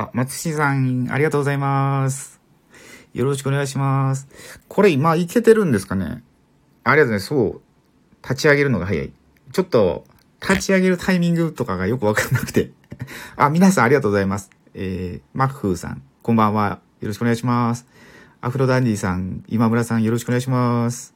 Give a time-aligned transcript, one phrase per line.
[0.00, 2.40] あ、松志さん、ありがとうございます。
[3.12, 4.28] よろしくお願いします。
[4.68, 6.22] これ今いけてるんですかね？
[6.84, 7.26] ありがとうございます。
[7.26, 7.60] そう。
[8.22, 9.12] 立ち上げるのが早い。
[9.52, 10.04] ちょっと、
[10.40, 12.70] 立ち上げるタイミングとかがよくわかんなくて。
[13.36, 14.50] あ、皆さんありがとうございます。
[14.72, 16.80] えー、マッフーさん、こんばんは。
[17.00, 17.86] よろしくお願いします。
[18.40, 21.14] アフロダンディさん、今村さん、よろしくお願いします。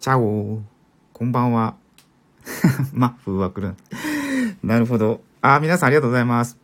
[0.00, 0.62] チャオ
[1.12, 1.76] こんばんは。
[2.92, 3.74] マッフーは来る。
[4.62, 5.22] なるほど。
[5.42, 6.63] あ、皆さんありがとうございます。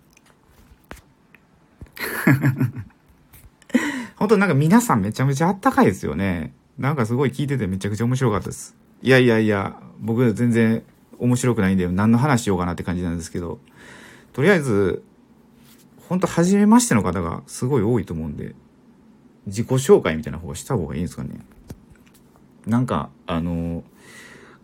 [4.17, 6.53] 本当なんか皆さんめちゃめちゃあったかいですよね。
[6.79, 8.77] なんかすごい聞いててめちゃくちゃ面白かったです。
[9.03, 10.83] いやいやいや、僕全然
[11.19, 13.61] 面白くないんで何の話しようかなって感じなんですけど、
[14.33, 15.03] とりあえず、
[16.09, 18.55] 本当初めましての方がすごい多いと思うんで、
[19.47, 21.41] 自己紹介みたいな方がした方がいいんですかね。
[22.67, 23.85] なんか、あの、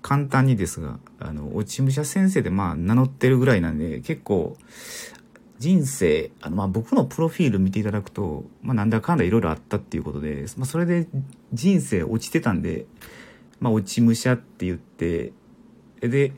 [0.03, 4.57] 簡単にですが、あの、落ち武者先生でまあ名乗ってるぐらいなんで、結構、
[5.59, 11.09] 人生、あの、まあ僕のプロフィール見ていただくと、まあなんだかんだいろいろあったっていうことで、まあそれで
[11.53, 12.87] 人生落ちてたんで、
[13.61, 15.33] まあ落ち武者って言って、
[16.01, 16.33] で、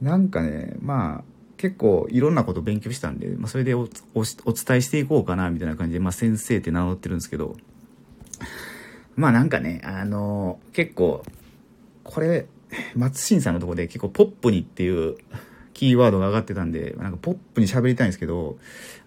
[0.00, 1.24] なんかね、まあ
[1.56, 7.56] 結構いろんなこと勉強したんで、まあそれでおおお伝えしていこうかなみたいな感じで、まあ先生って名乗ってるんですけど、
[9.16, 11.22] まあなんかね、あの結構、
[12.02, 12.46] これ、
[12.96, 15.16] 松新さんのとこで結構ポップにっていう
[15.74, 18.56] キーワードが上がってたんで、なんかポップに喋りたいんですけど、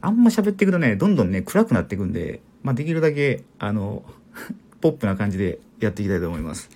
[0.01, 4.03] あんま喋っていくとね、どんどんね、暗くなっていくんで、まあできるだけ、あの、
[4.81, 6.69] ポップな感じでやっていきたいと思います。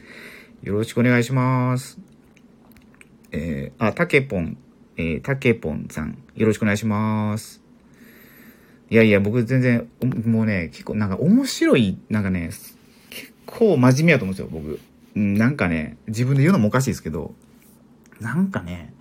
[0.64, 2.00] よろしくお願いします。
[3.32, 4.58] えー、あ、たけぽん、
[4.98, 7.62] えー、たけぽんさん、よろしくお願いします。
[8.90, 9.88] いやいや、僕全然、
[10.26, 12.50] もうね、結構なんか面白い、なんかね、
[13.10, 14.80] 結構真面目やと思うんですよ、僕。
[15.16, 17.34] なんかね、自分で言うのもおかしいですけど、
[18.20, 18.94] なんかね、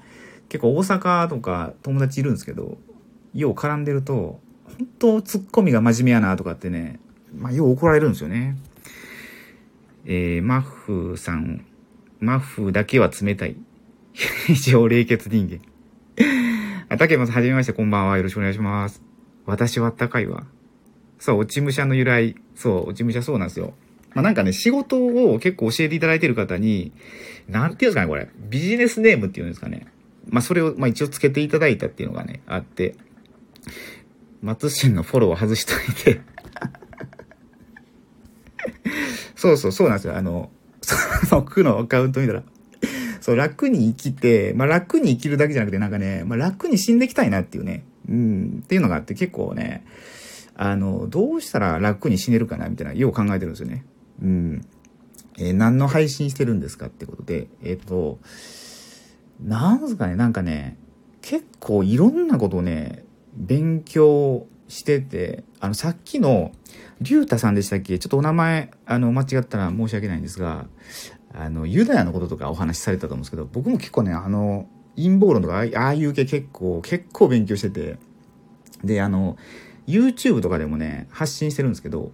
[0.50, 2.77] 結構大阪とか友達いるんですけど、
[3.34, 6.99] よう絡んでると、本当ツッコミが真面目やなとかってね、
[7.34, 8.56] まあ、よう怒られるんですよね。
[10.05, 11.65] えー、マッフーさん、
[12.19, 13.56] マッフーだけは冷たい。
[14.12, 15.61] 非常冷血人間。
[16.88, 18.17] あ、たけまさん、はじめまして、こんばんは。
[18.17, 19.00] よろしくお願いします。
[19.47, 20.44] 私はあったかいわ。
[21.21, 22.34] そう、落ち武者の由来。
[22.56, 23.75] そう、落ち武者そうなんですよ。
[24.15, 26.91] まあ、なんかね、仕事を結構教えていただいてる方に、
[27.49, 28.28] なんていうんですかね、これ。
[28.49, 29.87] ビジネスネームっていうんですかね。
[30.31, 32.95] まあ、それを、まあ、一応つけていただいたっていうのがね、あって、
[34.43, 36.21] 松新のフォローを外しといて。
[39.37, 40.17] そうそう、そうなんですよ。
[40.17, 40.51] あの、
[41.29, 42.43] その区のアカウント見たら、
[43.21, 49.85] そう、楽に生きて、まあ、楽に生きるだけじゃなくて、なんかね、まあ、楽に死んでいきたいなっていうね、うん、っていうのがあって、結構ね、
[50.55, 53.85] あの、どうしたら楽に死ねるかな、みたいな、よう考えてるんですよね。
[54.23, 54.67] うん。
[55.39, 58.19] えー何の配信してるんですかってことで、えっ、と、
[59.43, 60.77] なんすかね、なんかね、
[61.23, 66.53] 結構いろんなことをね、勉強してて、あの、さっきの、
[67.01, 70.67] りゅうたさんでしたっけちょっとお名前、あの、間違ったら申し訳ないんですが、
[71.33, 77.99] あの、ユダヤのこととかお話しされたと思うんですけど、僕も結構ね、あの、陰謀論とか、ああいああいう系結構、結構勉強してて、
[78.84, 79.37] で、あの、
[79.87, 82.12] YouTube とかでもね、発信してるんですけど、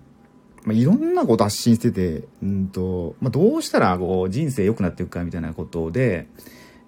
[0.65, 6.27] まあ、いろんなこと発信してて、うんと、まあ、どうしたらこう人生良くなっていくかみたいなことで、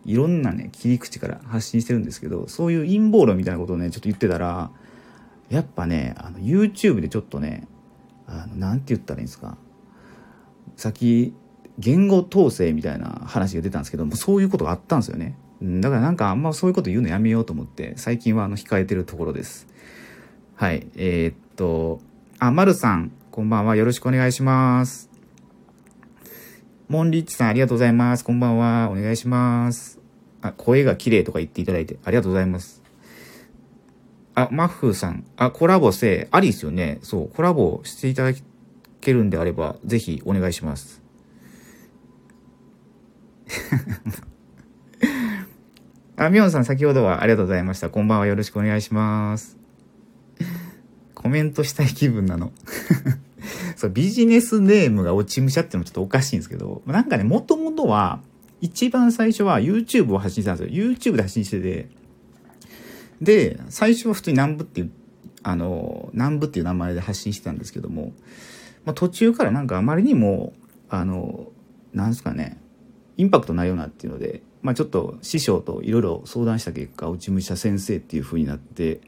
[0.09, 4.71] いろんなね、切り口から発信してるんですけど、そういう陰謀論みたいなことをね、ちょっと言ってたら、
[5.51, 7.69] やっぱね、あの、YouTube でちょっとね、
[8.27, 9.59] あの、なんて言ったらいいんですか。
[10.77, 11.35] さっき、
[11.79, 15.37] 言語統制みたいな話が出たんですけども、そういうことがあったんですよね。
[15.61, 19.67] うんだからなんかあんまそういうこと言うのやめようと思って、最近はあの、控えてるところです。
[20.55, 20.87] はい。
[20.97, 22.01] えーっと、
[22.39, 23.77] あ、まるさん、こんばんは。
[23.77, 25.11] よろしくお願いします。
[26.89, 28.25] モンリッチさん、ありがとうございます。
[28.25, 28.89] こんばんは。
[28.91, 29.98] お願いします。
[30.41, 32.83] あ、声が綺麗とか言っていただいて、ありがとうございます。
[34.35, 36.99] あ、マッフーさん、あ、コラボせ、ありですよね。
[37.03, 38.39] そう、コラボしていただ
[39.01, 41.03] けるんであれば、ぜひお願いします。
[46.17, 47.91] あ、ミョンさん、先ほどはありがとうございました。
[47.91, 48.27] こんばんは。
[48.27, 49.57] よろしくお願いします。
[51.15, 52.53] コメントしたい気分なの。
[53.77, 58.21] そう、ビジネスネームが落ち武者ってのもちょっとおかしいんですけど、なんかね、もともとは、
[58.61, 60.91] 一番最初は YouTube を発信したんですよ。
[60.91, 61.89] YouTube で発信してて。
[63.21, 64.91] で、最初は普通に南部っていう、
[65.43, 68.13] あの、南部っていう名前で発信してたんですけども、
[68.85, 70.53] まあ、途中からなんかあまりにも、
[70.89, 71.49] あの、
[71.93, 72.61] なんですかね、
[73.17, 79.01] インパクトないようなっていうので、まあちょっと師匠といろいろ相談した結果、落ち武者先生っていう風になって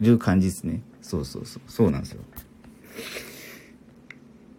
[0.00, 0.82] る感じですね。
[1.02, 1.62] そうそうそう。
[1.66, 2.22] そうなんですよ。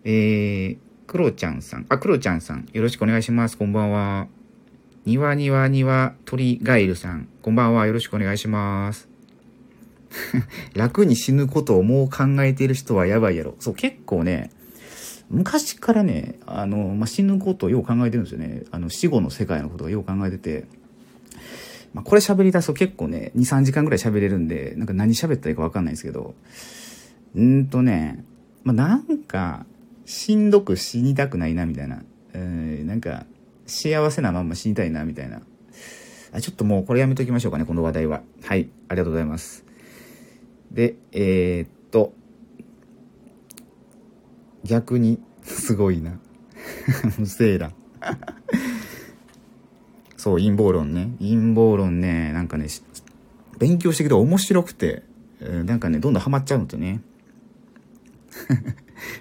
[0.03, 0.77] えー、
[1.09, 1.87] クロちゃんさん。
[1.89, 2.69] あ、クロちゃんさん。
[2.71, 3.57] よろしくお願いします。
[3.57, 4.27] こんばんは。
[5.05, 7.27] にわにわにわ鳥ガエルさん。
[7.41, 7.87] こんばんは。
[7.87, 9.09] よろしくお願いします。
[10.75, 13.55] 楽に死ぬことをもう考えている人はやばいやろ。
[13.57, 14.51] そう、結構ね、
[15.31, 18.65] 昔からね、あの、まあ、死ぬことをよう考えてるんですよね。
[18.69, 20.65] あの、死後の世界のことをよう考えてて、
[21.95, 26.35] まあ、これ喋り出すと結構ね、2、3時間ぐらい喋れるんで、なんか何喋ったらいいかわかんないんですけど、
[27.35, 28.23] うんとね、
[28.63, 29.65] まあ、なんか、
[30.09, 32.01] しんどく死にたくないな、みたいな。
[32.33, 33.27] えー、なんか、
[33.67, 35.43] 幸せなまんま死にたいな、みたいな。
[36.31, 38.23] あ、ちょっともうこれやめときましょうかね、この話題は。
[38.41, 39.65] はい、ありがとうございます。
[40.71, 42.15] で、えー、っと、
[44.63, 46.19] 逆に、すごいな。
[47.19, 47.71] 無声だ。
[50.17, 51.11] そう、陰謀論ね。
[51.19, 52.65] 陰謀論ね、なんかね、
[53.59, 55.03] 勉強してきて面白くて、
[55.39, 57.01] なんかね、どんどんハマっちゃうんですよね。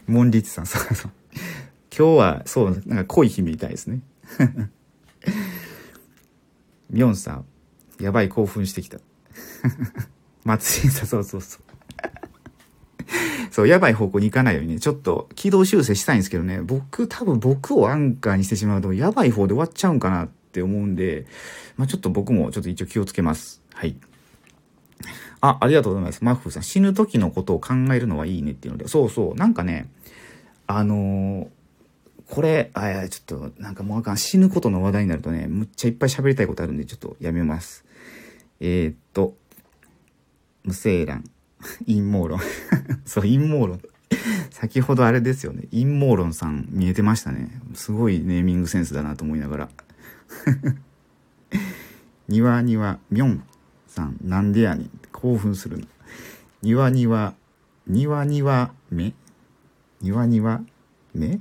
[0.06, 1.12] モンリッツさん、そうそう。
[1.96, 4.00] 今日は、そう、なんか濃い日みたいですね。
[6.90, 7.44] ミョンさん、
[8.00, 8.98] やばい興奮してきた。
[10.44, 11.62] 松井さん、そうそうそう。
[13.50, 21.26] そう、やばい方向に行かないようにね、ちょっと軌道修正したいんですけどね、僕、多分僕をアンカーにしてしまうと、やばい方で終わっちゃうんかなって思うんで、
[21.76, 23.62] まあちょっと僕もちょっと一応気をつけます。
[23.74, 23.96] はい。
[25.40, 26.24] あ、ありがとうございます。
[26.24, 29.88] マッフーさん、死ぬ時のことを考えるのはいいねっていうので、そうそう、なんかね、
[30.66, 31.48] あのー、
[32.30, 34.18] これ、あ、いや、ちょっと、なんかもうあかん。
[34.18, 37.84] 死ぬことの話題になるとね、むっちゃいっぱい喋りたいことあるんで、ちょっとやめます。
[38.60, 39.34] えー、っと、
[40.64, 41.24] 無精卵。
[41.86, 42.40] 陰謀論。
[43.06, 43.80] そう、陰謀論。
[44.50, 45.68] 先ほどあれですよね。
[45.70, 47.60] 陰謀論さん見えてましたね。
[47.74, 49.68] すごいネーミングセンスだなと思いながら。
[52.28, 53.42] にわにわ、みょん
[53.86, 54.90] さん、なんでやねん。
[55.20, 55.86] 興奮するの。
[56.62, 57.34] にわにわ、
[57.88, 59.14] にわにわ、め
[60.00, 60.60] にわにわ、
[61.12, 61.40] め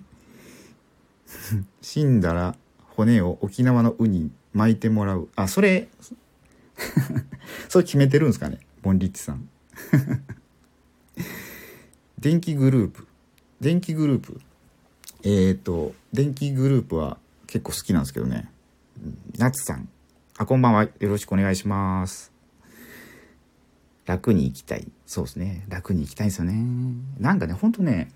[1.82, 2.56] 死んだら
[2.96, 5.30] 骨を沖縄のウに巻いてもらう。
[5.36, 5.90] あ、それ、
[7.70, 8.60] それ決めてるんですかね？
[8.82, 9.48] ボンリッチさん。
[12.18, 13.08] 電気グループ。
[13.62, 14.42] 電気グループ。
[15.24, 18.50] えっ、ー、と、電気グループは結構好きなんですけどね。
[19.38, 19.88] ナツさん。
[20.38, 20.86] あ、こんばんは。
[20.86, 22.37] よろしくお願いします。
[24.08, 24.88] 楽に行きたい。
[25.06, 25.66] そうですね。
[25.68, 26.56] 楽に行きたいんですよね。
[27.20, 28.10] なんかね、ほんとね、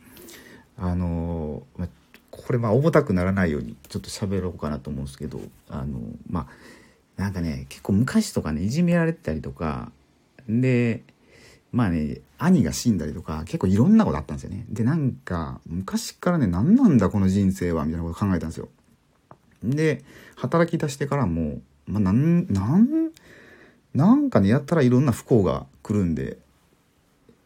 [0.78, 1.90] あのー、
[2.32, 5.40] これま重たくならないようにちょっと喋ろうかなと思うんですけど
[5.70, 6.00] あの
[6.30, 6.48] ま
[7.18, 9.92] あなんかね結構昔とかねいじめられてたりとか
[10.48, 11.04] で
[11.72, 18.70] まあね兄が死んだりとか結構いろんなことあったんですよねでなんか昔からね何なんだこの人生はみたいなこと考えたんですよ
[19.64, 20.04] で
[20.36, 23.11] 働き出してからもまあなんなん
[23.94, 26.38] なんかねやったらいろんな不幸が来るんで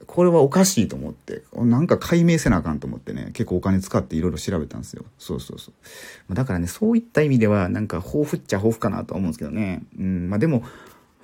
[0.06, 5.04] これはおかしいと思って、なんか解明せなあかんと思ってね、結構お金使っていろいろ調べたんですよ。
[5.18, 5.72] そうそうそ
[6.30, 6.34] う。
[6.34, 9.84] だからね、そういった意味では、なんか豊富っちゃ豊富かなとは思うんですけどね。
[9.98, 10.64] うん、まあでも、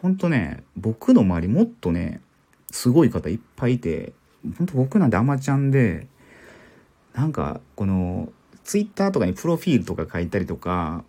[0.01, 2.21] ほんとね、僕の周りもっとね、
[2.71, 4.13] すごい方いっぱいいて、
[4.57, 6.07] ほんと僕なんてアマちゃんで、
[7.13, 8.31] なんか、この、
[8.63, 11.03] ツイッターとかにプロフィールとか書いたりとか、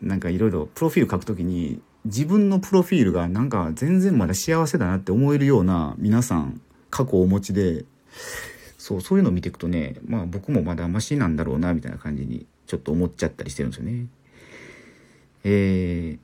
[0.00, 6.60] なんかいろいろプロフィール書くときに、自分のプロフィールがなんか全然まだ幸せだなって思えるような皆さん
[6.90, 7.84] 過去をお持ちで、
[8.78, 14.06] そう、そういうのを見ていくとね、まあ僕もまだマシなんだろうな、みたいな感じにちょっと思っちゃったりしてるんですよね。
[15.44, 16.18] えー、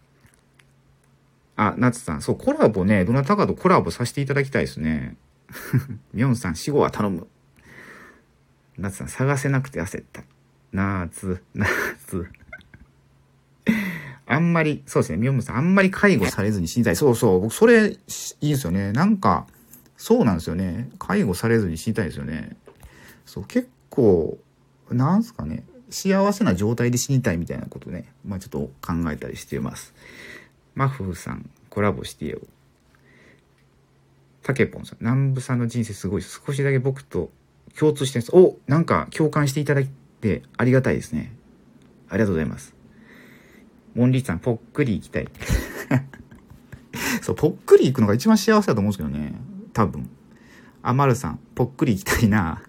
[1.56, 5.16] あ、夏さん、そう、コラボね、どなたかとコラボさせていただきたいですね。
[6.14, 7.26] ミョンさん、死後は頼む。
[8.78, 10.24] 夏さん、探せなくて焦った。
[10.72, 12.26] 夏、夏。
[14.26, 16.96] あんまり、そうですね、ミョンさん、あんまり介護されずに死にたい。
[16.96, 17.98] そうそう、僕、それ、い
[18.40, 18.92] いですよね。
[18.92, 19.46] なんか、
[19.96, 20.90] そうなんですよね。
[20.98, 22.56] 介護されずに死にたいですよね。
[23.26, 24.38] そう、結構、
[24.90, 25.64] なんすかね。
[25.90, 28.12] 幸せな状態で死にたいみたいなことね。
[28.26, 29.94] まあちょっと考えたりしています。
[30.74, 32.40] マフーさん、コラボしてよ。
[34.42, 37.30] タケポンさん、南部さんの人生すごい少しだけ僕と
[37.78, 38.30] 共通してます。
[38.34, 39.88] おなんか共感していただい
[40.20, 41.32] てありがたいですね。
[42.08, 42.73] ありがとうございます。
[43.94, 45.28] モンリーさん、ぽっくり行きたい。
[47.22, 49.34] そう、ぽっくり行くのが一番幸せだと思うんですけどね。
[49.72, 50.10] 多分。
[50.82, 52.62] あ、まるさん、ぽっくり行きたいな。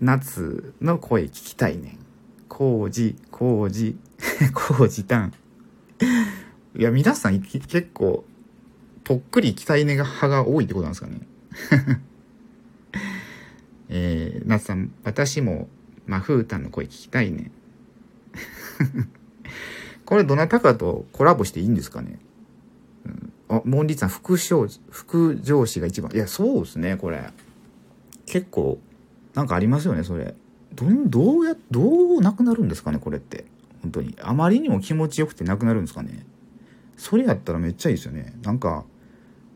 [0.00, 1.98] 夏の声聞きたいねん。
[2.48, 3.96] 工事、工事、
[4.52, 5.32] 工事たん。
[6.76, 8.24] いや、皆さん結構、
[9.04, 11.20] ぽっくり行きたいねが派が多いってことなんですかね。
[13.88, 15.68] えー、夏さん、私も、
[16.06, 17.50] まあ、ふーたんの声聞きたいねん。
[20.04, 22.18] これどなたかとコラボしていいんですかね？
[23.06, 26.10] うんあ、モンリーさん、副上副上司が一番。
[26.12, 27.22] いや、そうですね、これ。
[28.26, 28.78] 結構、
[29.34, 30.34] なんかありますよね、それ。
[30.74, 33.44] ど、どうや、どうなくなるんですかね、これって。
[33.82, 34.16] 本当に。
[34.22, 36.24] あまりにも気持ちよくてなくなるんですかね。
[36.96, 38.34] それやったらめっちゃいいですよね。
[38.42, 38.84] なんか、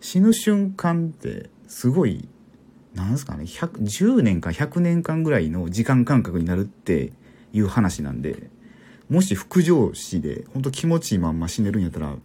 [0.01, 2.29] 死ぬ瞬間ってすごい
[2.97, 7.13] なんですかね110年か100年間ぐらいの時間感覚になるって
[7.53, 8.51] いう話なんで
[9.09, 12.17] もし副上司で本当気持ちいいまんま死ねるんやったら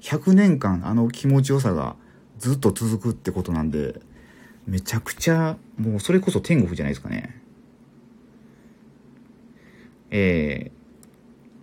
[0.00, 1.96] 100年間あの気持ちよさが
[2.38, 4.00] ずっと続くってことなんで
[4.66, 7.40] めちゃくちゃもうそれこそ天国じゃないですかね。
[10.10, 10.70] え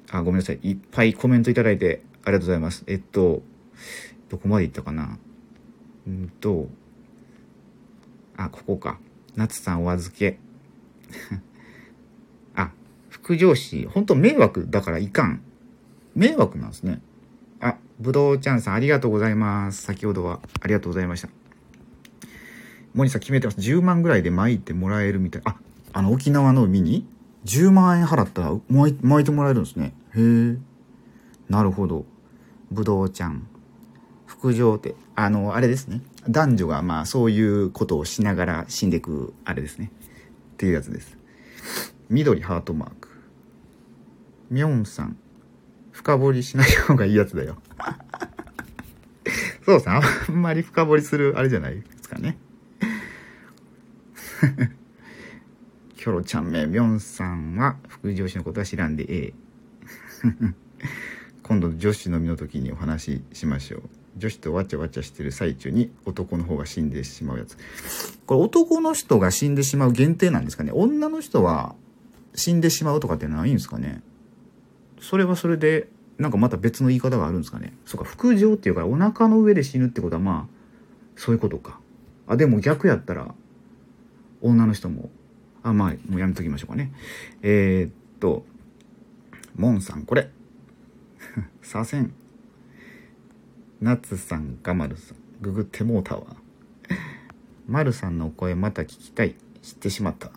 [0.08, 0.60] ー、あごめんなさい。
[0.64, 2.84] いっぱいコメントいただいてありがとうございます。
[2.88, 3.44] えっと
[4.30, 5.18] どこまでいったかな。
[6.08, 6.68] うんと
[8.36, 9.00] あここか。
[9.36, 10.40] 夏さんお預け。
[13.26, 15.42] 副上司本当迷惑だからいかん
[16.14, 17.02] 迷惑なんですね
[17.60, 21.30] あぶどうちゃんさんありがとうございます先ほどはありがとうございました
[22.96, 23.60] モニさん決めてます。
[23.60, 25.42] 10万ぐらいで巻いてもらえるみたい。
[25.44, 25.58] あ、
[25.92, 27.06] あの沖縄の海に
[27.44, 29.94] 10万円払ったら巻い巻いてもらえるんですね。
[30.16, 30.58] へえ。
[31.50, 32.06] なるほど。
[32.72, 33.48] ぶどうちゃん。
[34.26, 36.02] 副上って、あの、あれですね。
[36.30, 39.92] 男女がまあそういうことをしながら死んでいく、あれですね。
[40.54, 41.18] っていうやつです。
[42.10, 43.05] 緑ハートマーク。
[44.56, 45.18] みょんさん。
[45.92, 47.58] 深掘りしない方がいいやつだよ。
[49.66, 52.38] そうさん、あんまり深掘りするあれじゃないですかね。
[55.98, 59.34] キョロちゃんめ、ミョンさんは副上司のことは知らんでええ。
[61.44, 63.82] 今度女子のみの時にお話ししましょう。
[64.16, 67.58] 女子とわちゃわちゃしてる最中に男の方が死んでしまうやつ。
[68.26, 71.76] これ男の人が死んでしまう限定なんですかね女の人は
[72.36, 74.02] 死んでしまうとかってないんですかね
[75.06, 80.56] それはそれで、なんかまた別の言い方があるんですかねそうか、副上っていうかお腹の上で死ぬってことはまあ、
[81.16, 81.80] そういうことか。
[82.26, 83.36] あ、でも逆やったら、
[84.42, 85.12] 女の人も、
[85.62, 86.92] あ、まあ、もうやめときましょうかね。
[87.44, 88.46] えー、っと、
[89.56, 90.32] モンさん、これ。
[91.62, 92.10] 左遷。
[93.80, 96.36] ナツさん、ガマルさん、ググってもうたわ。
[97.68, 99.36] マルさんのお声また聞きたい。
[99.62, 100.32] 知ってしまった。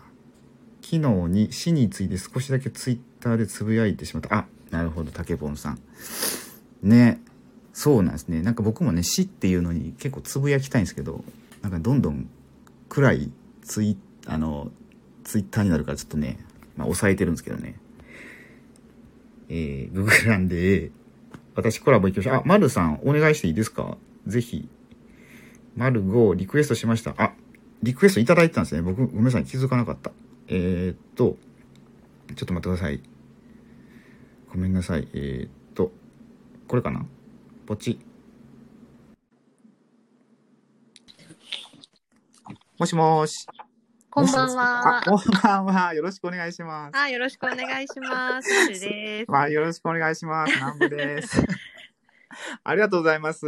[0.81, 4.35] 昨日に死について少しだけツイッターでつぶやいてしまった。
[4.35, 5.79] あ、なるほど、竹ンさん。
[6.83, 7.21] ね。
[7.73, 8.41] そうなんですね。
[8.41, 11.23] なんか僕もね、死っていうのに結構つぶやきたいんですけど、
[11.61, 12.29] なんかどんどん
[12.89, 14.71] 暗いツイあの
[15.23, 16.39] ツイッターになるからちょっとね、
[16.75, 17.75] まあ、抑えてるんですけどね。
[19.49, 20.91] えー、ググランで、
[21.55, 22.35] 私コラボ行きましょう。
[22.35, 23.97] あ、マルさん、お願いしていいですか？
[24.27, 24.67] ぜひ。
[25.75, 27.15] マル5リクエストしました。
[27.17, 27.33] あ、
[27.81, 28.81] リクエストいただいてたんですね。
[28.81, 29.45] 僕、ごめんなさい。
[29.45, 30.11] 気づかなかった。
[30.47, 31.37] えー、っと、
[32.35, 33.01] ちょっと待ってください。
[34.51, 35.07] ごめんなさい。
[35.13, 35.91] えー、っと、
[36.67, 37.05] これかな？
[37.67, 37.99] ポチ。
[42.79, 43.45] もしもし。
[44.09, 45.03] こんばんは。
[45.05, 45.93] こんばんは。
[45.93, 46.97] よろしくお願いします。
[46.97, 48.49] あ、よろしくお願いします。
[48.69, 49.31] です。
[49.31, 50.55] まあ、よろしくお願いします。
[50.55, 51.43] 南部です。
[52.63, 53.45] ありがとうございます。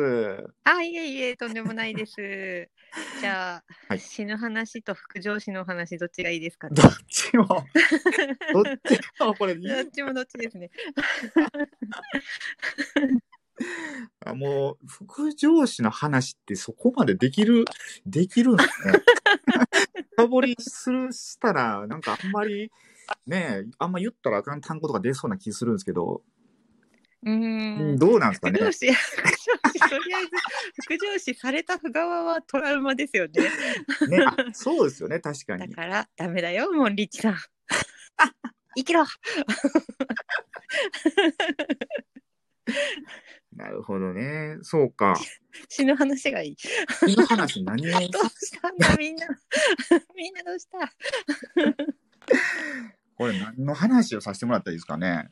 [0.63, 2.69] あ、いえいえ、とんでもないです。
[3.21, 7.45] じゃあ、はい、死ぬ話と副上司の話、どっちがいいですか、ね、どっちも。
[7.47, 7.63] どっ
[8.83, 9.55] ちも、これ。
[9.55, 10.71] どっちもどっちですね。
[14.25, 17.65] あもう、副上司の話ってそこまでできる、
[18.05, 18.93] できるんですね。
[20.15, 22.71] 深掘りする、したら、なんかあんまり、
[23.27, 26.21] ねあんま言ったらあかん単語とか出そうな気するんですけど、
[27.23, 28.59] うんどうなんですかね。
[28.59, 28.93] 副上司、とり
[30.15, 30.29] あえず、
[30.85, 33.43] 副上司された側はトラウマですよね。
[34.07, 35.67] ね、あそうですよね、確かに。
[35.69, 37.37] だから、ダメだよ、もうリッチさん。
[38.75, 39.05] 生きろ
[43.55, 44.57] なるほどね。
[44.61, 45.15] そうか。
[45.67, 46.55] 死ぬ話がいい。
[46.57, 49.27] 死ぬ話何をどうしたんだみんな。
[50.15, 50.79] みんなどうした？
[53.15, 55.29] これ何の話をさせてもらったらいいですかね。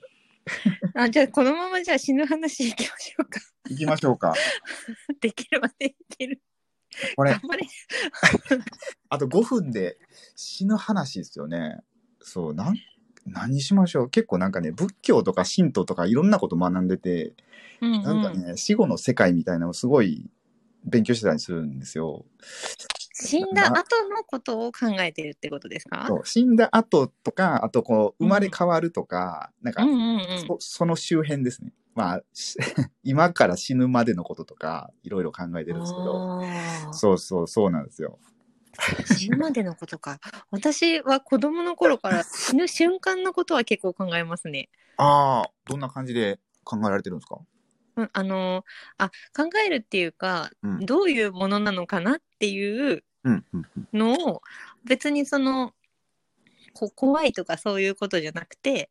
[0.96, 3.40] あじゃあこのままじゃあ死ぬ話いきましょうか。
[3.70, 4.34] いきましょうか。
[5.22, 6.42] できるまでいける。
[7.16, 7.32] これ。
[7.32, 7.68] 頑張れ。
[9.10, 9.98] あと5分で
[10.36, 11.78] 死ぬ話ですよね。
[12.22, 12.76] そう、なん
[13.26, 17.34] 何しましょう結構なんかね、仏教とか神道とかいろんなこと学んでて、
[17.82, 20.30] うんうん、なんかね、死後の世界みたいなのをすごい
[20.86, 22.26] 勉強してたりするんですよ。
[23.22, 26.08] 死んだ後のことを考えてるってことですか？
[26.24, 31.74] 死んだ後とか、あとこう、生まれ変わるとか、うん、なんか、うんうんうんそ、その周辺ですね。
[31.96, 32.22] まあ、
[33.04, 36.42] 今から死ぬまでのこととか、いろいろ考えてるんですけど、
[36.94, 38.20] そうそう、そうなんですよ。
[39.06, 40.20] 死ぬまでのことか。
[40.52, 44.70] 私は子供の頃から死ぬ瞬間のことは結構考えますね。
[44.96, 47.40] ああ、どんな感じで考えられてるんですか？
[47.98, 48.64] うん、あの
[48.98, 53.04] あ考えるっていうか、うん、どういうものなのかなっていう
[53.94, 54.42] のを、
[54.86, 55.74] 別にその
[56.74, 58.90] こ怖いとかそういうことじゃなくて、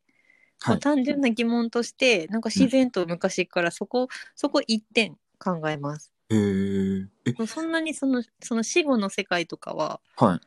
[0.61, 6.13] はい、単純な疑問としてなんか自然と昔からそこ、そこ一点考えます。
[6.29, 7.07] へえ。
[7.25, 10.39] えそんなにその、その死後の世界とかは、はい。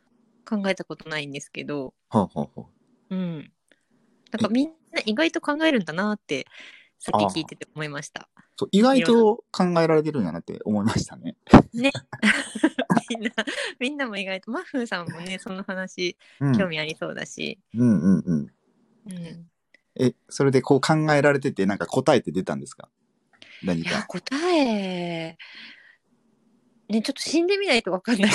[0.45, 2.63] 考えたことないんですけど、はあ、はあはあ、
[3.11, 3.53] うん。
[4.31, 6.47] なんかみんな意外と考えるんだなって、
[6.99, 8.29] さっき聞いてて思いました。
[8.57, 11.37] そう意外と考えられてるんやなって思いましたね。
[11.73, 11.91] ね。
[13.11, 13.31] みんな、
[13.79, 16.17] みんなも意外と、マッフーさんもね、その話、
[16.57, 17.59] 興味ありそうだし。
[17.75, 18.53] うんうんうん。
[19.11, 19.51] うん、
[19.99, 22.89] え、それでこう考えられてて、なんか答えて出たんですか？
[23.65, 23.91] 何か。
[23.91, 25.37] いや、答え、
[26.89, 28.31] ね、ちょっと死んでみないと分かんない。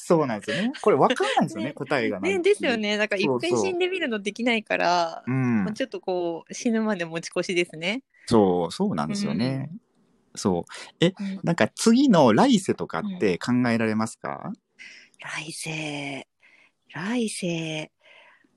[0.00, 0.72] そうなんですよね。
[0.80, 2.38] これ分かんないんですよね、 ね答えがね。
[2.38, 2.96] ですよね。
[2.96, 8.02] だから、いっぺん死んでみるのできないから、うん、ちょっとこう、死ぬまで持ち越しですね。
[8.26, 9.68] そう、そうなんですよね。
[9.70, 9.80] うん、
[10.36, 10.72] そう。
[11.00, 14.52] え、うん、なんか次の来世とかって考えられますか、
[15.20, 16.26] 来世、
[16.94, 17.90] 来世。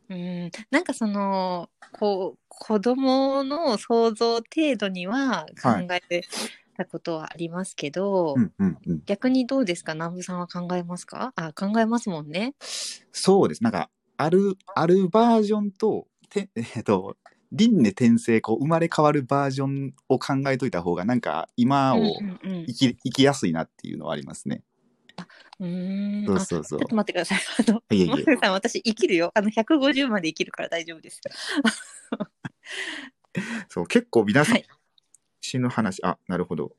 [0.10, 6.26] うん、なんかその、こう、子供の想像程度には考えて、
[6.84, 9.94] たことはありますけど、うんうんうん、逆にどうですか？
[9.94, 11.34] 南部さんは考えますか？
[11.36, 12.56] あ考えますもんね。
[13.12, 13.64] そうです。
[13.64, 17.18] なんか、ある、あるバージョンと、て えっと、
[17.52, 24.64] 輪廻転生、こう、生まれ変わるバージョンを考えといた方が、なんか、今を生き、うんうん、生きやすいなっていうのはありますね。
[25.60, 26.26] うん。
[26.26, 26.80] そうそうそう。
[26.80, 27.40] ちょっと待ってください。
[27.68, 29.32] あの、いえいえさん、私生きるよ。
[29.36, 31.22] あの、150まで生きるから大丈夫です。
[33.70, 34.66] そう、結構皆さん、はい、
[35.52, 36.72] 死ぬ話、あ、なるほど。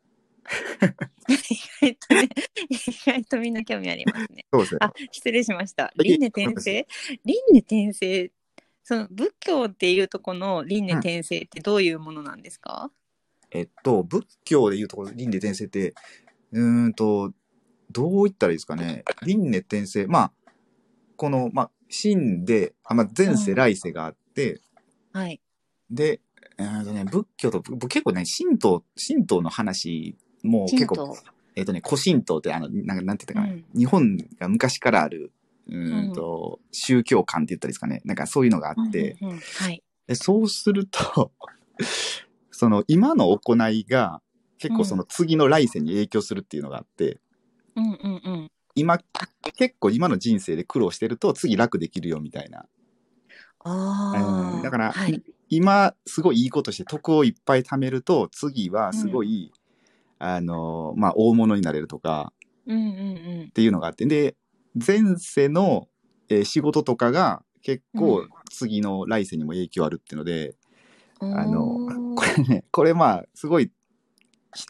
[1.29, 1.37] 意
[1.83, 2.29] 外とね、
[2.71, 4.47] 意外とみんな興味ありますね。
[4.51, 4.79] そうですね。
[4.81, 5.93] あ、失礼しました。
[5.99, 6.87] 輪廻転生？
[7.27, 8.33] 輪廻転生、
[8.83, 12.91] その仏教っていうとこの輪廻転生ってどういうものなんですか、
[13.53, 15.93] うん、えっと、仏教でいうところ輪廻転生って、
[16.53, 17.31] うんと、
[17.91, 19.05] どう言ったらいいですかね。
[19.27, 20.33] 輪廻転生、まあ、
[21.17, 24.63] この、まあ、死んで、あまあ、前世来世があって、
[25.13, 25.43] うん、はい。
[25.91, 26.23] で、
[26.59, 31.17] えーとね、仏教と、結構ね、神道、神道の話も結構、
[31.55, 35.33] えっ、ー、とね、古神道ってあの、なんかなんて言ったかな、うん、日本が昔からある、
[35.69, 36.13] うん。
[36.13, 38.03] と、うん、宗教観って言ったらいいですかね。
[38.05, 39.83] なんかそういうのがあって、うんうんうん、はい。
[40.07, 41.33] でそうすると
[42.51, 44.21] その今の行いが
[44.59, 47.21] 結構その次の来世に影響するっていうのがあって、
[47.77, 48.99] うんうんうん、今、
[49.55, 52.67] 結構今の人生で苦労してると次楽できるよみたいな。
[53.65, 55.23] あうん、だから、はい、
[55.55, 59.53] 今すごいいいことして徳をいっぱい貯めると次はすごい、
[60.19, 62.33] うん、あのまあ大物になれるとか、
[62.67, 64.35] うんうんうん、っていうのがあってで
[64.75, 65.89] 前世の、
[66.31, 70.55] えー、仕事とかが結構次の来世にも影響あるっていうので、
[71.21, 73.71] うん、あのこれねこれまあすごい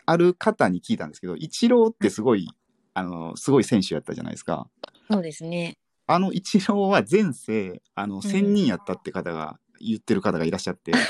[0.04, 2.48] ある方に聞いたんですけどイチローってすごい
[2.94, 4.68] あのすごい選手やったじゃないですか。
[5.08, 5.76] そうですね。
[6.08, 10.92] あのイチローは前世あの1000人やったって方が言ってる方がいらっしゃって、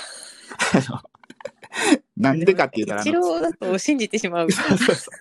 [2.16, 4.50] なんでかって言ったら、一郎だと信じてしまう。
[4.50, 5.14] そうそうそう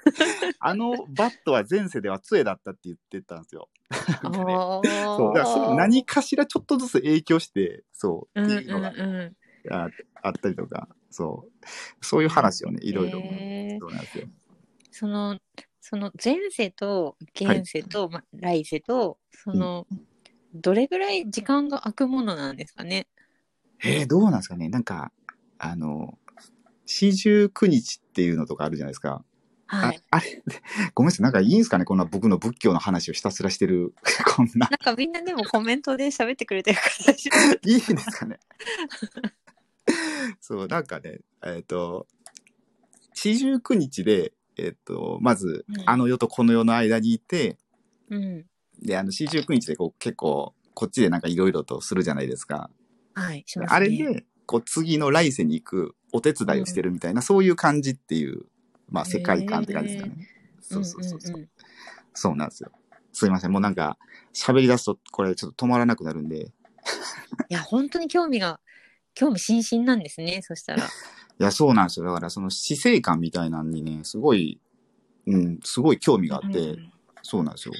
[0.60, 3.70] あのバットは前世では杖だったって言ってたんですよ。
[3.90, 8.94] ね、そうだからそれ何かしらちょっとずつ影響して、そうっていうのが、
[9.72, 9.90] あ
[10.24, 12.06] あったりとか、そう。
[12.06, 13.20] そういう話をね、いろいろ。
[13.20, 14.28] そうなんですよ。
[14.92, 15.40] その、
[15.80, 20.02] その前世と現世と、はい、ま、来世と、その、うん、
[20.54, 23.08] どれぐらい時間が空くものなんですかね？
[23.84, 25.12] えー、どうなんですかねなんか、
[25.58, 26.18] あの、
[26.86, 29.24] 四十九日っていうのとかあるじゃないですか。
[29.66, 30.02] はい。
[30.12, 30.44] あれ、
[30.94, 31.24] ごめんなさい。
[31.24, 33.94] なんかいいんですかねこんな僕の仏教の話をひたすらしてる、
[34.36, 34.68] こんな。
[34.70, 38.40] なんかみんなでもコメントで喋ってくれてるからいいんですかね
[40.42, 42.08] そう、なんかね、えっ、ー、と、
[43.14, 47.58] 四十九日で、えっ、ー、と、まず、うん、あの世とこの世の間にいて、
[48.10, 48.46] うん。
[48.82, 52.70] で、あの、四十九日でこう結構、こっちでなんかいろいろとするじゃないですか。
[53.14, 58.46] はい、ね、あれで、こう、次の来世に行くお手伝いをしてるみたいな、うん、そういう感じっていう、
[58.90, 60.28] まあ、世界観って感じですかね。
[60.62, 61.32] そうそうそうそう。
[61.32, 61.50] うんうんうん、
[62.14, 62.72] そうなんですよ。
[63.14, 63.52] すいません。
[63.52, 63.98] もうなんか、
[64.34, 66.52] 喋り出すと、これちょっと止まらなくなるんで。
[67.50, 68.60] いや、本当に興味が、
[69.14, 70.86] 興味津々なんですね、そしたら。
[71.40, 72.06] いや、そうなんですよ。
[72.06, 74.60] だから、その死生観みたいなのにね、すごい、
[75.28, 77.74] うん、すごい興味があって、うん、そうなんですよ。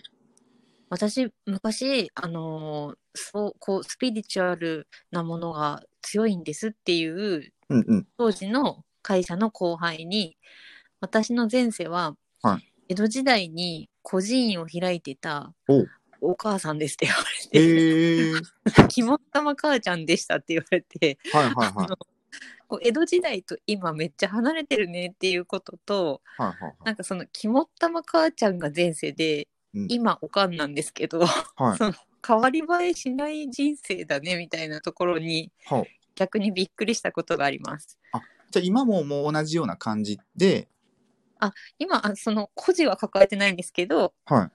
[0.92, 10.36] 私、昔、あのー、そう、こう、スピリチュアルなものが強いんですっていう、うんうん、当時の会社の後輩に、
[11.00, 15.54] 私の前世は、はい、江戸時代に孤児院を開いてた
[16.20, 21.86] お母さんですって言われて、えー、 肝っ玉母ちゃんでしたって言われて、はいはいは
[22.82, 31.94] い、江戸時代と今めっちゃ離れてるねっていうことと、はいはいはい、なんかその肝っ玉母ちゃんが前世で、うん、今おかんなんですけど、はい、その
[32.26, 35.52] 変わり映えしない人生だねみたいなところに、
[36.16, 37.98] 逆にびっくりしたことがあります。
[38.12, 40.68] あじゃあ今ももう同じような感じで、
[41.40, 44.52] あ、今、あその孤児は抱えてないんですけど、はい。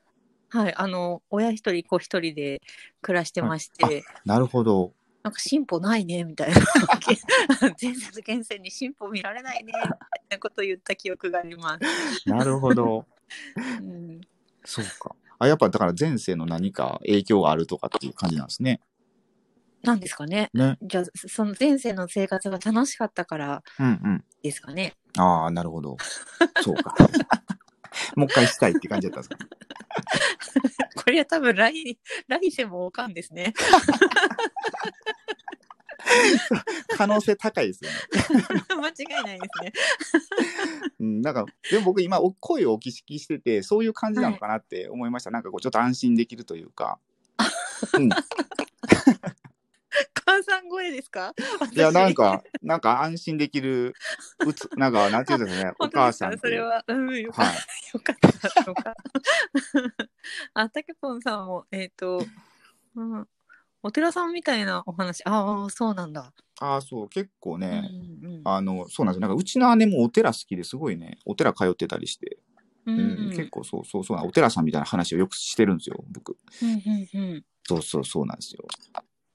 [0.49, 2.63] はい、あの、親一人、子一人で
[3.03, 4.93] 暮らしてまして、なるほど。
[5.25, 6.61] なんか進歩ないね、みたいな。
[7.83, 9.91] 前節厳選に進歩見られないね、みたい
[10.31, 11.81] なことを言った記憶があります。
[12.31, 13.05] なるほど。
[13.81, 14.21] うん、
[14.67, 15.15] そうか。
[15.39, 18.81] あ、やっぱだから前世の何か影響があるとかっていう感じなんですね。
[19.83, 20.51] なんですかね。
[20.53, 20.79] ね。
[20.83, 23.63] じゃあ、その前世の生活が楽しかったから
[24.43, 24.95] ですかね。
[25.17, 25.97] うんうん、ああ、なるほど。
[26.63, 26.95] そうか。
[28.17, 31.99] もう一回したいって感じだったんですか これは多分来、
[32.29, 33.55] 来世もおかんですね。
[36.97, 37.97] 可能性高いですよね。
[38.77, 39.73] 間違いないですね。
[41.01, 45.29] うん、なんか、でも僕今、声をお聞きしてて、そういう感じなのかなって思いました。
[45.29, 46.99] はい、なんかこう、ちょっと安心できるというか。
[47.99, 48.09] うん、
[50.27, 51.33] 母さん声ですか？
[51.73, 53.95] いや、なんか、なんか安心できる、
[54.45, 56.39] うつ、なんか、なんていうんですかね、お母さん。
[56.39, 57.51] それは、うん、よかった。
[57.51, 57.57] はい、
[57.95, 58.71] よかった。
[58.71, 58.97] よかった。
[60.55, 62.25] あ、たけぽんさんも、えっ、ー、と、
[62.97, 63.29] うん、
[63.87, 66.33] お寺さんみたいなお話、ああ、そうなんだ。
[66.59, 67.89] ああ、そう、結構ね、
[68.23, 69.29] うんうん、あの、そうなんですよ。
[69.29, 72.39] なんか、うちの姉もお寺好きですごいね、お寺通ってたりして、
[72.85, 76.37] うん、うん、結構そうそうそうお寺さんみたいな話をよくしてるんですよ、僕。
[76.63, 78.65] うんうんうん、そうそうそうなんですよ。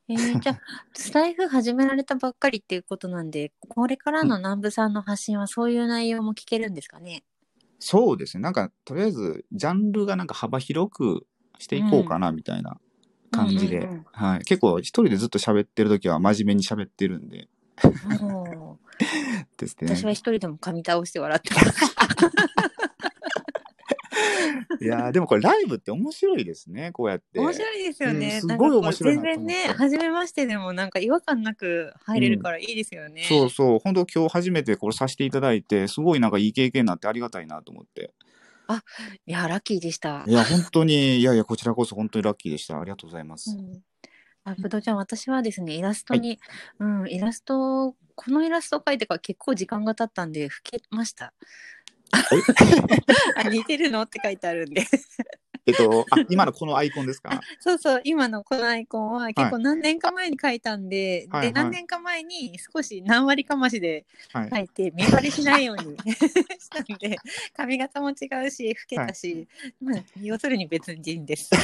[0.10, 0.60] えー、じゃあ、
[0.94, 7.24] スタイフ始められたばっかりっていうことなんで、これからの南部さんの発信はそういう内容も聞けるんですかね、
[7.80, 8.44] そうですね。
[8.44, 11.26] なんか、とりあえず、ジャンルがなんか幅広く
[11.60, 12.80] していこうかな、みたいな
[13.32, 14.39] 感じで、はい。
[14.39, 17.48] 結構、一人でずっと喋ってる時は真面目に喋ってるんで。
[19.58, 19.96] ですね。
[19.96, 21.96] 私は一人でも噛み倒して笑ってます。
[24.82, 27.39] いやでもこれライブって面白いですね、こうやって。
[27.39, 28.39] 面白いですよね。
[28.41, 33.22] うん、すごい面白い全然ね、初めましてでもなんか違和感なく入れるからいいですよね。
[33.22, 38.12] うん、そうそう、本当今日初めてこれさせていただいて、すごいなんかいい経験になってありがたいなと思って。
[38.71, 38.84] あ、
[39.25, 40.23] いや、ラッキーでした。
[40.27, 42.79] いや、本当に、いやいや、こちらこそ本当にラッキーでした。
[42.79, 43.51] ありがとうございます。
[43.51, 43.81] うん
[44.43, 46.39] あ、ぶどうちゃん、私はですね、イラストに、
[46.79, 51.34] はい、うん、イラスト、このイラストを描いてから結構時間が経ったんで、老けました。
[53.38, 54.01] あ似てるの？
[54.01, 54.86] って書いてあるんで
[55.67, 57.39] えっと、 あ、今のこのアイコンですか？
[57.60, 65.95] そうそう、今のこのアイコンは結構何年か前に書いたんで、はい、で、何年か前に少し何割かましで書いて、目張りしないように
[66.60, 67.17] したんで、
[67.56, 68.13] 髪型も違
[68.45, 69.47] うし、老けたし、
[69.86, 71.52] はい、要するに別人です。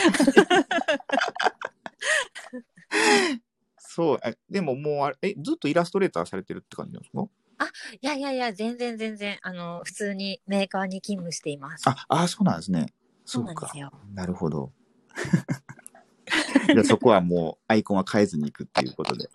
[3.79, 7.27] そう、えでももうあれ、え、ずっとイラストレーターされてるって感じなんですか？
[7.59, 7.65] あ、
[7.99, 11.83] いやいやいや、全然全然、あの、普通にメーカーに勤務しています。
[11.89, 12.85] あ、あそうなんですね。
[13.27, 13.91] そうなんですよ。
[14.13, 14.71] なるほど。
[16.73, 19.29] じゃそこはもうアイコンは変えずにいくっていうことで。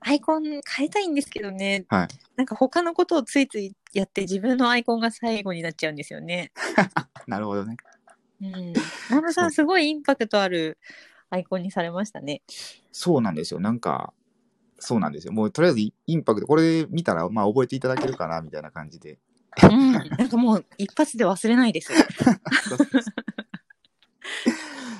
[0.00, 1.86] アイコン変えたいんですけどね。
[1.88, 2.08] はい。
[2.36, 6.52] なんか他のことをついついやって自分のアイコンが最後になっちゃうんですよね。
[7.26, 7.78] なるほどね。
[8.42, 8.72] うん。
[9.10, 10.76] ナムさん、すごいインパクトある
[11.30, 12.42] アイコンにされましたね。
[12.92, 13.60] そうなんですよ。
[13.60, 14.12] なんか、
[14.78, 15.32] そうなんですよ。
[15.32, 19.18] もうとりあえずインパクト、これ見たら、まあ覚えていただけるかな、みたいな感じで。
[19.62, 21.92] うん、なんかもう一発で忘れないです。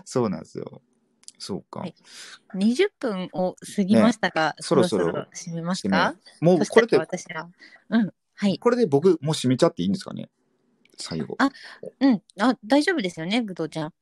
[0.05, 0.81] そうなんですよ。
[1.39, 1.81] そうか。
[1.81, 1.95] はい、
[2.55, 6.15] 20分を過ぎましたが、ね、そろそろ締めますか？
[6.41, 7.51] もうこれで、私は。
[7.91, 8.13] うん。
[8.35, 8.59] はい。
[8.59, 10.31] これで僕、もう締めちゃっていいんですかね？
[10.97, 11.35] 最後。
[11.39, 11.51] あ、
[12.01, 12.23] うん。
[12.41, 13.93] あ、大丈夫ですよね、ぶどうちゃん。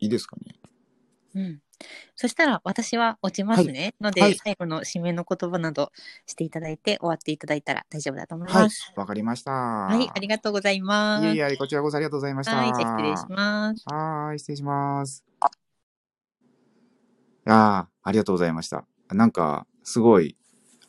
[0.00, 0.54] いいですかね？
[1.34, 1.62] うん。
[2.16, 3.80] そしたら私は落ちますね。
[3.80, 5.90] はい、ので、はい、最後の締めの言葉など
[6.26, 8.92] していただいて終わっていただいたら大丈夫だと思います。
[8.96, 9.50] わ、はい、かりました。
[9.52, 11.26] はい、ありがとうございます。
[11.26, 12.56] いえいえ、こちらこそありがとうございました。
[12.56, 13.84] はい、じゃ失礼します。
[13.86, 15.24] はい、失礼します。
[15.40, 15.50] あ
[17.46, 18.86] あ、ありがとうございました。
[19.10, 20.36] なんか、すごい、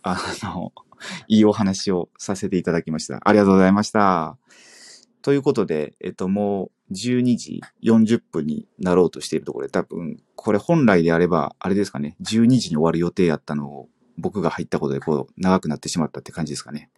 [0.01, 0.71] あの、
[1.27, 3.19] いいお話をさせていただきました。
[3.23, 4.37] ありがとうございました。
[5.21, 16.89] ということで、えっと、もう12時40分になろうとしているところで、多分、これ本来であれば、あれですかね、12時に終わる予定やったのを、僕が入ったことで、こう、長くなってしまったって感じですかね。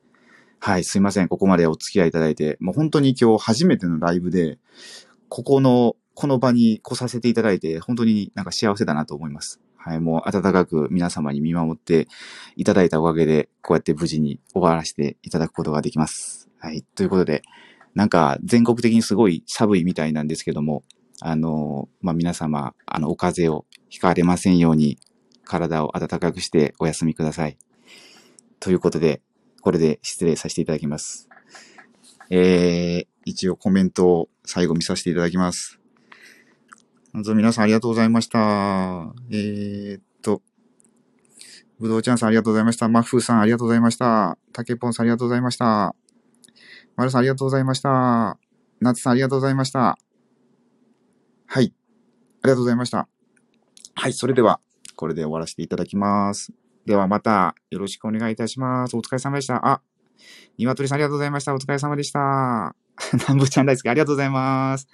[0.60, 1.28] はい、すいません。
[1.28, 4.60] ここまでお付き合いいただいて、もう本当に今日初めてのライブで、
[5.30, 9.62] ここの、この場に来させていただいて、本当になんか幸せだなと思います。
[9.78, 12.08] はい、もう温かく皆様に見守って
[12.58, 16.50] いただいたおかげで、こうやって無事に終わらせていただくことができます。
[16.60, 17.44] はい、ということで、
[17.98, 20.84] なんか全国的にすごい寒いみたいなんですけども、
[21.20, 25.00] あの、まあ、皆様、あの、お風邪をひかれませんように、
[25.46, 27.58] 体を温かくしてお休みください。
[28.60, 29.24] ということで、
[29.62, 31.28] これで失礼させていただきます。
[32.30, 35.80] えー、一応コメントを最後見させていただきます。
[37.14, 39.12] まず皆さんありがとうございました。
[39.32, 40.44] えー、っと、
[41.80, 42.88] ぶどうちゃんさんありがとうございました。
[42.90, 44.38] マッフーさんありがとうございました。
[44.54, 45.96] たけぽんさんありがとうございました。
[46.98, 48.40] まるさんありがとうございました。
[48.82, 49.98] なつさんありがとうございました。
[51.46, 51.74] はい。
[52.44, 53.08] ありがとうございました。
[53.94, 54.14] はい。
[54.14, 54.60] それでは、
[54.96, 56.52] これで終わらせていただきます。
[56.88, 58.98] ではまたよろしくお願いいたします。
[58.98, 59.66] お疲れ様でした。
[59.68, 59.82] あ、
[60.58, 61.54] ニワトリさんありがとうございました。
[61.54, 62.76] お疲れ様でした。
[63.14, 64.88] 南部ちゃん大好きありがとうございます。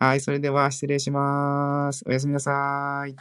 [0.00, 0.20] はい。
[0.20, 2.02] それでは失礼します。
[2.08, 3.14] おやすみなさい。